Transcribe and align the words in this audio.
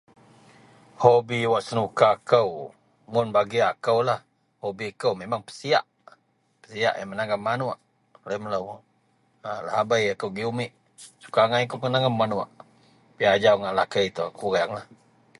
Hobi 1.01 1.37
wak 1.51 1.63
senuka 1.67 2.09
kou 2.29 2.51
mun 3.13 3.27
bagi 3.35 3.59
akoulah 3.71 4.19
hobi 4.63 4.85
kou 5.01 5.13
memeng 5.19 5.43
pesiyak, 5.47 5.85
Pesiyak 6.61 6.93
iyen 6.95 7.07
manangub 7.09 7.41
manuok 7.47 7.79
laei 8.27 8.41
melo 8.43 8.59
lahabei 9.65 10.05
akou 10.13 10.29
agei 10.31 10.49
umit 10.51 10.71
suka 11.23 11.39
angai 11.43 11.63
akou 11.65 11.79
menangub 11.83 12.15
manuok 12.19 12.49
tapi 13.09 13.23
ajau 13.33 13.55
ngak 13.57 13.75
lakei 13.77 14.07
kureang 14.39 14.71
lah. 14.77 14.85